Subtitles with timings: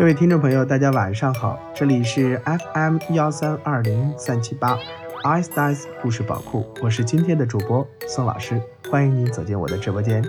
[0.00, 4.74] 各位听众朋友，大家晚上好，这里是 FM 幺三二零三七八
[5.24, 8.58] ice dice 故事宝库，我是今天的主播宋老师，
[8.90, 10.24] 欢迎您走进我的直播间。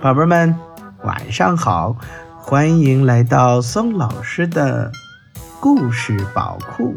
[0.00, 0.54] 宝贝们，
[1.02, 1.96] 晚上好，
[2.38, 4.92] 欢迎来到宋老师的
[5.58, 6.94] 故事宝库。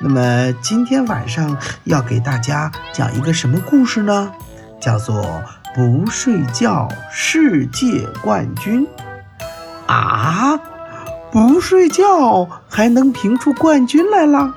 [0.00, 4.30] 那么今天晚上要给大家讲一个什么故事呢？
[4.78, 5.42] 叫做
[5.74, 8.86] 不睡觉世界冠军。
[9.92, 10.60] 啊！
[11.30, 14.52] 不睡觉还能评出冠军来了？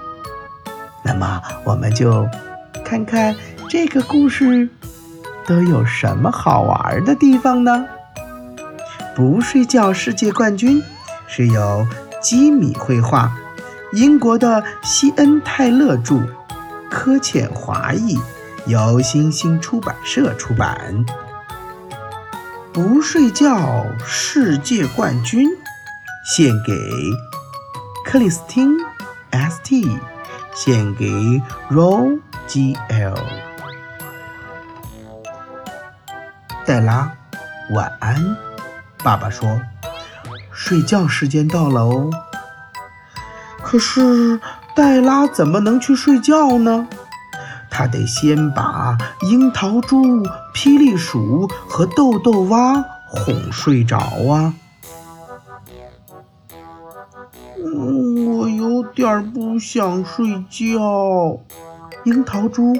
[1.03, 2.27] 那么我们就
[2.83, 3.35] 看看
[3.69, 4.67] 这个故事
[5.45, 7.85] 都有什么好玩的地方呢？
[9.15, 10.83] 不睡觉世界冠军
[11.27, 11.87] 是由
[12.21, 13.31] 基米绘画，
[13.93, 16.19] 英国的西恩泰勒著，
[16.89, 18.19] 柯浅华译，
[18.65, 21.05] 由新星出版社出版。
[22.75, 25.49] 不睡觉世界冠军，
[26.25, 26.73] 献给
[28.03, 28.69] 克里斯汀
[29.29, 29.97] S.T，
[30.53, 31.05] 献给
[31.71, 33.15] Ro G.L。
[36.65, 37.09] 黛拉，
[37.71, 38.35] 晚安。
[39.01, 39.61] 爸爸说，
[40.51, 42.09] 睡觉时间到了哦。
[43.63, 44.37] 可是
[44.75, 46.85] 黛拉怎么能去睡觉呢？
[47.77, 50.23] 他得先把樱桃猪、
[50.53, 54.53] 霹雳鼠和豆豆蛙哄睡着啊！
[57.59, 61.37] 我有点不想睡觉。
[62.05, 62.73] 樱桃猪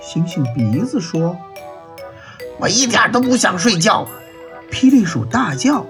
[0.00, 1.36] 醒醒鼻子说
[2.58, 4.08] ：“我一点都不想睡觉。”
[4.72, 5.84] 霹雳鼠大叫。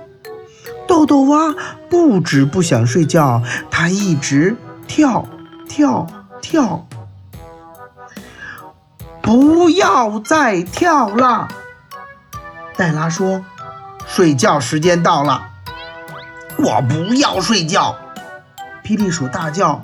[0.89, 1.55] 豆豆蛙
[1.89, 4.56] 不止不想睡觉，它一直
[4.89, 5.25] 跳
[5.69, 6.05] 跳
[6.42, 6.88] 跳。
[9.29, 11.48] 不要再跳了，
[12.79, 13.45] 黛拉说
[14.09, 15.48] ：“睡觉时间到了。”
[16.57, 17.95] 我不要睡觉，
[18.83, 19.83] 霹雳鼠大叫：“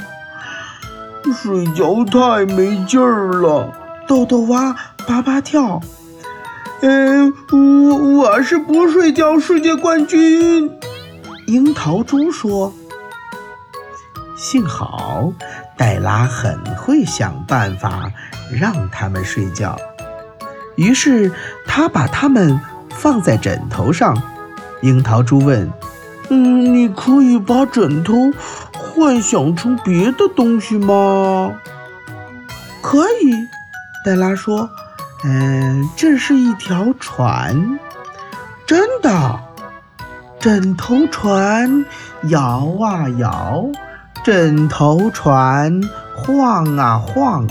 [1.36, 3.70] 睡觉太没劲儿了。”
[4.08, 4.74] 豆豆蛙
[5.06, 5.82] 叭叭跳
[6.80, 10.70] ：“嗯，我我是不睡觉世界冠军。”
[11.46, 12.72] 樱桃猪说
[14.38, 15.34] ：“幸好
[15.76, 18.10] 黛拉很会想办法。”
[18.52, 19.76] 让他们睡觉，
[20.76, 21.32] 于是
[21.66, 24.16] 他把他们放在枕头上。
[24.82, 25.68] 樱桃猪问
[26.28, 28.14] ：“嗯，你可以把枕头
[28.78, 31.52] 幻想成别的东西吗
[32.82, 33.34] ？”“可以。”
[34.04, 34.68] 黛拉说。
[35.24, 37.78] “嗯，这是一条船，
[38.66, 39.40] 真的。
[40.38, 41.86] 枕头船
[42.24, 43.64] 摇啊摇，
[44.24, 45.82] 枕头船
[46.16, 47.46] 晃啊晃。”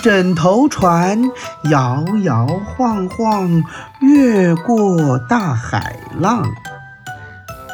[0.00, 1.20] 枕头船
[1.64, 3.62] 摇摇晃晃，
[4.00, 6.42] 越过大海浪。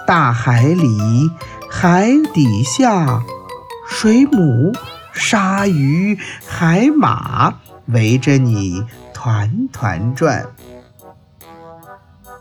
[0.09, 1.31] 大海里，
[1.71, 3.23] 海底下，
[3.89, 4.73] 水母、
[5.13, 7.55] 鲨鱼、海马
[7.87, 8.85] 围着你
[9.15, 10.47] 团团转。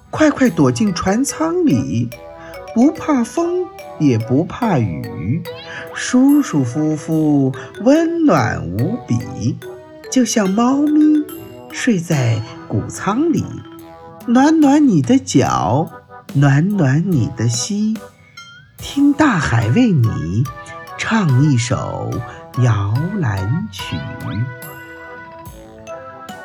[0.09, 2.09] 快快躲进船舱里，
[2.73, 3.67] 不怕风，
[3.99, 5.43] 也不怕雨，
[5.95, 9.57] 舒舒服服，温暖无比。
[10.11, 11.23] 就像猫咪
[11.71, 13.45] 睡在谷仓里，
[14.27, 15.89] 暖暖你的脚，
[16.33, 17.97] 暖暖你的膝，
[18.77, 20.43] 听大海为你
[20.97, 22.11] 唱一首
[22.59, 23.97] 摇篮曲。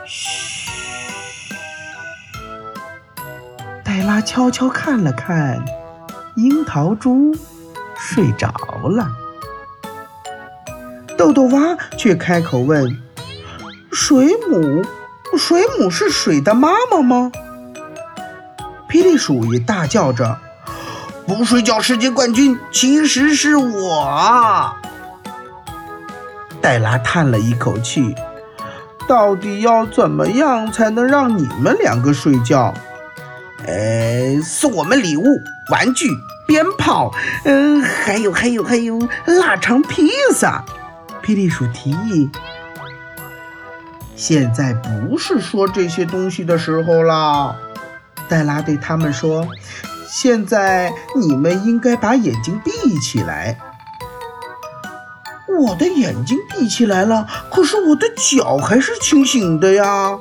[0.07, 0.71] 嘘，
[3.85, 5.65] 黛拉悄悄看了看，
[6.37, 7.37] 樱桃猪
[7.97, 8.49] 睡着
[8.89, 9.09] 了，
[11.21, 12.97] 豆豆蛙却开口问。
[13.93, 14.83] 水母，
[15.37, 17.31] 水母是水的妈妈吗？
[18.89, 20.39] 霹雳鼠也大叫着
[21.29, 24.75] ：“不睡觉世界冠军其实是我。”
[26.63, 28.15] 黛拉叹了一口气
[29.07, 32.73] ：“到底要怎么样才能让你们两个睡觉
[33.69, 35.23] ？”“呃，送我们礼物、
[35.71, 36.09] 玩具、
[36.47, 37.13] 鞭炮，
[37.45, 40.65] 嗯，还有还有还有腊肠披萨。”
[41.31, 42.29] 霹雳鼠提议。
[44.17, 47.57] 现在不是说这些东西的时候了，
[48.29, 49.47] 黛拉对他们说
[50.11, 53.57] ：“现在你们应该把眼睛闭起来。”
[55.57, 60.19] 我的眼睛闭起来了，可是我的脚还是清醒的呀！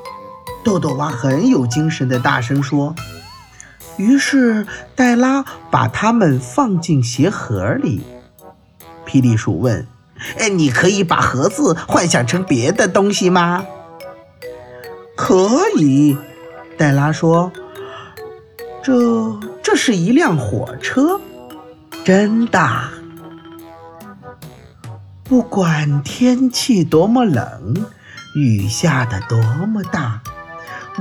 [0.62, 2.94] 豆豆蛙很有精神的大声说。
[3.96, 4.64] 于是
[4.94, 8.00] 黛拉把它们放进鞋盒里。
[9.04, 9.84] 霹雳鼠问
[10.38, 13.64] ：“哎，你可以把盒子幻想成别的东西吗？”
[15.16, 16.16] 可以，
[16.78, 17.52] 黛拉说
[18.82, 21.20] ：“这这是一辆火车，
[22.04, 22.60] 真的。
[25.24, 27.86] 不管天气多么冷，
[28.34, 30.22] 雨下的多么大，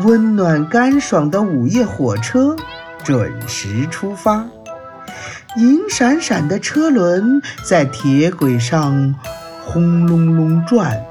[0.03, 2.55] 温暖干爽的午夜火车
[3.03, 4.45] 准时出发。
[5.55, 9.15] 银闪闪的车轮在铁轨上
[9.65, 11.03] 轰隆隆转，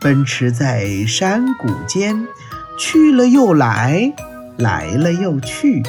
[0.00, 2.26] 奔驰在山谷间，
[2.78, 4.12] 去了又来，
[4.56, 5.82] 来了又去。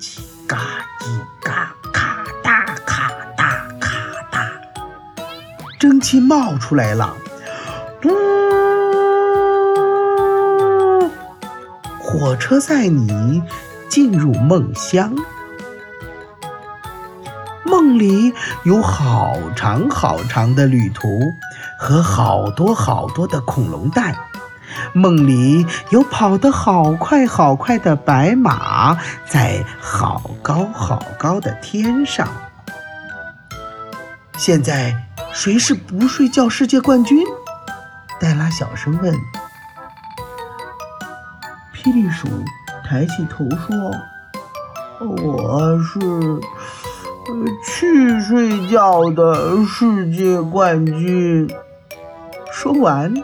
[0.00, 0.58] 叽嘎
[1.00, 1.06] 叽
[1.42, 3.90] 嘎，咔哒咔哒咔
[4.30, 4.50] 哒，
[5.78, 7.16] 蒸汽冒出来了，
[8.00, 8.10] 嘟！
[11.98, 13.42] 火车载你
[13.88, 15.14] 进入梦乡。
[17.64, 21.20] 梦里有好长好长的旅途
[21.78, 24.14] 和好多好多的恐龙蛋。
[24.94, 32.28] 梦里有跑得好快好快的白马在好高好高的天上。
[34.36, 34.94] 现在
[35.32, 37.24] 谁是不睡觉世界冠军？
[38.18, 39.14] 黛拉小声问。
[41.74, 42.26] 霹雳鼠
[42.84, 43.92] 抬起头说
[45.04, 46.00] ：“我是。”
[47.64, 51.48] 去睡觉的世界冠军。
[52.52, 53.14] 说完，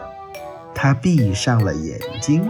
[0.73, 2.49] 他闭上了眼睛。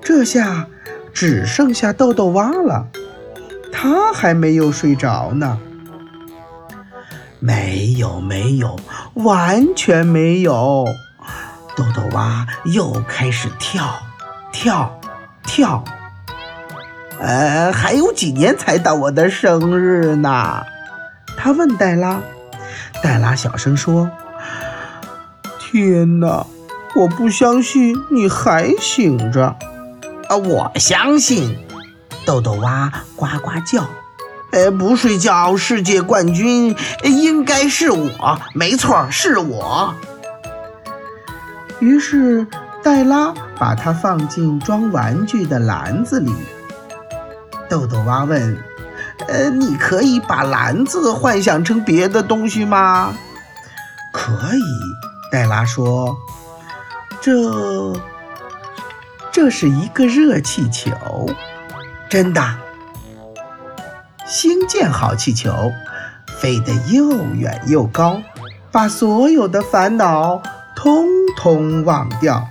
[0.00, 0.66] 这下
[1.12, 2.88] 只剩下豆豆蛙了，
[3.72, 5.58] 他还没有睡着呢。
[7.38, 8.78] 没有，没有，
[9.14, 10.86] 完全没有。
[11.76, 13.94] 豆豆蛙又开始跳，
[14.52, 15.00] 跳，
[15.44, 15.84] 跳。
[17.20, 20.64] 呃，还有几年才到我的生日呢？
[21.36, 22.20] 他问黛拉。
[23.02, 24.10] 黛拉小声说
[25.58, 26.46] ：“天哪，
[26.94, 29.56] 我不相信你还醒着。”
[30.28, 31.58] 啊，我相信。
[32.24, 33.84] 豆豆蛙呱呱叫。
[34.52, 39.94] 呃，不睡觉世界冠军应该是我，没错，是我。
[41.80, 42.46] 于是
[42.82, 46.32] 黛拉把它放进装玩具的篮子里。
[47.72, 48.62] 豆豆蛙问
[49.28, 53.14] ：“呃，你可以把篮子幻想成别的东西吗
[54.12, 54.62] ？”“可以。”
[55.32, 56.18] 黛拉说
[57.22, 57.94] ，“这，
[59.32, 60.90] 这是一个热气球，
[62.10, 62.42] 真的。
[64.26, 65.72] 星舰好气球，
[66.26, 68.20] 飞得又远又高，
[68.70, 70.42] 把所有的烦恼
[70.76, 71.06] 通
[71.38, 72.46] 通忘掉，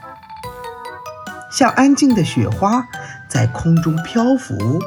[1.51, 2.87] 像安静的雪花
[3.29, 4.81] 在空中漂浮。”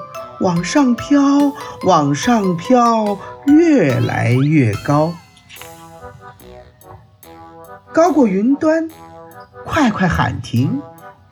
[0.45, 1.55] 往上飘，
[1.85, 5.11] 往上飘，越来越高，
[7.95, 8.91] 高过云端。
[9.65, 10.83] 快快喊停！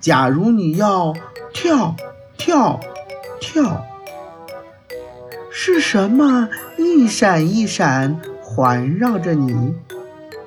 [0.01, 1.13] 假如你要
[1.53, 1.95] 跳
[2.39, 2.81] 跳
[3.39, 3.85] 跳，
[5.51, 6.49] 是什么
[6.79, 9.75] 一闪一闪环绕着你？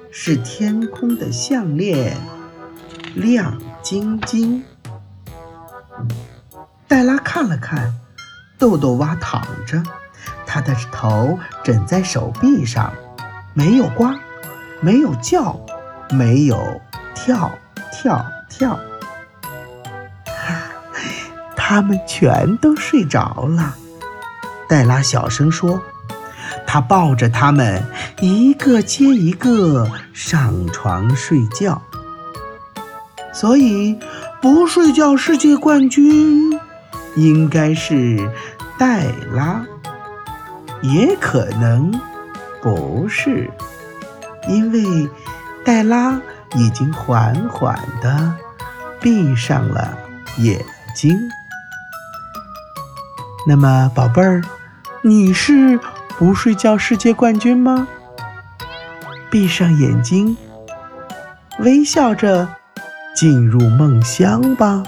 [0.09, 2.17] 是天空的项链，
[3.13, 4.63] 亮晶晶。
[6.87, 7.93] 黛拉看了看。
[8.57, 9.81] 豆豆蛙躺着，
[10.45, 12.91] 他的头枕在手臂上，
[13.53, 14.07] 没有呱，
[14.81, 15.59] 没有叫，
[16.09, 16.81] 没有
[17.13, 17.51] 跳
[17.91, 18.79] 跳跳，
[21.55, 23.75] 他们全都睡着了。
[24.67, 25.81] 黛拉小声说
[26.65, 27.83] ：“她抱着他们，
[28.19, 31.81] 一个接一个上床睡觉。
[33.33, 33.99] 所以，
[34.41, 36.54] 不睡觉世界冠军。”
[37.15, 38.29] 应该是
[38.77, 39.65] 黛拉，
[40.81, 41.91] 也可能
[42.61, 43.49] 不是，
[44.47, 45.09] 因为
[45.63, 46.21] 黛拉
[46.55, 48.33] 已经缓缓地
[48.99, 49.97] 闭上了
[50.37, 51.17] 眼睛。
[53.47, 54.41] 那么，宝贝儿，
[55.01, 55.79] 你是
[56.17, 57.87] 不睡觉世界冠军吗？
[59.29, 60.35] 闭上眼睛，
[61.59, 62.47] 微笑着
[63.15, 64.83] 进入梦乡吧。